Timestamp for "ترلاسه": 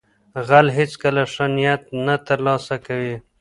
2.27-2.75